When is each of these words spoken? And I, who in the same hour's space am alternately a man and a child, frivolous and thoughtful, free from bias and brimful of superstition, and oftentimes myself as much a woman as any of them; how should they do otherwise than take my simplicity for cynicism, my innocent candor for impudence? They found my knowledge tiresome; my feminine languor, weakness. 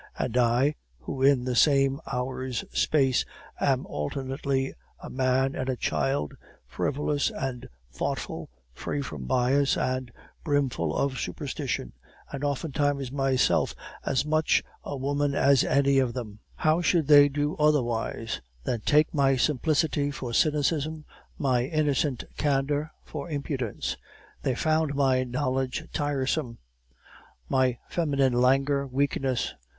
And 0.17 0.35
I, 0.35 0.73
who 1.01 1.21
in 1.21 1.43
the 1.45 1.55
same 1.55 2.01
hour's 2.11 2.63
space 2.73 3.23
am 3.59 3.85
alternately 3.85 4.73
a 4.99 5.11
man 5.11 5.53
and 5.53 5.69
a 5.69 5.75
child, 5.75 6.33
frivolous 6.65 7.29
and 7.29 7.69
thoughtful, 7.91 8.49
free 8.73 9.03
from 9.03 9.25
bias 9.27 9.77
and 9.77 10.11
brimful 10.43 10.97
of 10.97 11.19
superstition, 11.19 11.93
and 12.31 12.43
oftentimes 12.43 13.11
myself 13.11 13.75
as 14.03 14.25
much 14.25 14.63
a 14.83 14.97
woman 14.97 15.35
as 15.35 15.63
any 15.63 15.99
of 15.99 16.15
them; 16.15 16.39
how 16.55 16.81
should 16.81 17.05
they 17.05 17.29
do 17.29 17.55
otherwise 17.57 18.41
than 18.63 18.81
take 18.81 19.13
my 19.13 19.35
simplicity 19.37 20.09
for 20.09 20.33
cynicism, 20.33 21.05
my 21.37 21.65
innocent 21.65 22.23
candor 22.37 22.89
for 23.03 23.29
impudence? 23.29 23.97
They 24.41 24.55
found 24.55 24.95
my 24.95 25.23
knowledge 25.23 25.83
tiresome; 25.93 26.57
my 27.47 27.77
feminine 27.87 28.33
languor, 28.33 28.87
weakness. 28.87 29.53